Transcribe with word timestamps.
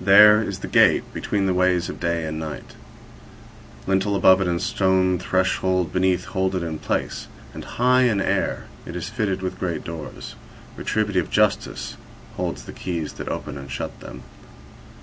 There 0.00 0.42
is 0.42 0.60
the 0.60 0.68
gate 0.68 1.04
between 1.12 1.44
the 1.44 1.52
ways 1.52 1.90
of 1.90 2.00
day 2.00 2.24
and 2.24 2.38
night; 2.38 2.76
lintel 3.86 4.16
above 4.16 4.40
it, 4.40 4.48
and 4.48 4.58
stone 4.58 5.18
threshold 5.18 5.92
beneath, 5.92 6.24
hold 6.24 6.54
it 6.54 6.62
in 6.62 6.78
place, 6.78 7.28
and 7.52 7.62
high 7.62 8.04
in 8.04 8.22
air 8.22 8.64
it 8.86 8.96
is 8.96 9.10
fitted 9.10 9.42
with 9.42 9.60
great 9.60 9.84
doors; 9.84 10.34
retributive 10.78 11.28
Justice 11.28 11.98
holds 12.38 12.62
the 12.64 12.72
keys 12.72 13.12
that 13.12 13.28
open 13.28 13.58
and 13.58 13.66
15 13.68 13.68
shut 13.68 14.00
them. 14.00 14.22